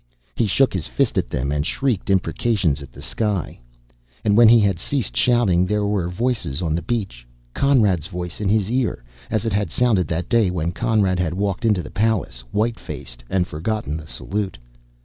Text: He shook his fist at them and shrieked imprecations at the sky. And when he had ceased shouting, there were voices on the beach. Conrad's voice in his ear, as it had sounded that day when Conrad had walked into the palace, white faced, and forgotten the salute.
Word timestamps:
He 0.33 0.47
shook 0.47 0.73
his 0.73 0.87
fist 0.87 1.15
at 1.19 1.29
them 1.29 1.51
and 1.51 1.63
shrieked 1.63 2.09
imprecations 2.09 2.81
at 2.81 2.91
the 2.91 3.03
sky. 3.03 3.59
And 4.25 4.35
when 4.35 4.49
he 4.49 4.59
had 4.59 4.79
ceased 4.79 5.15
shouting, 5.15 5.63
there 5.67 5.85
were 5.85 6.09
voices 6.09 6.59
on 6.63 6.73
the 6.73 6.81
beach. 6.81 7.27
Conrad's 7.53 8.07
voice 8.07 8.41
in 8.41 8.49
his 8.49 8.67
ear, 8.71 9.03
as 9.29 9.45
it 9.45 9.53
had 9.53 9.69
sounded 9.69 10.07
that 10.07 10.27
day 10.27 10.49
when 10.49 10.71
Conrad 10.71 11.19
had 11.19 11.35
walked 11.35 11.65
into 11.65 11.83
the 11.83 11.91
palace, 11.91 12.39
white 12.49 12.79
faced, 12.79 13.23
and 13.29 13.45
forgotten 13.45 13.95
the 13.95 14.07
salute. 14.07 14.57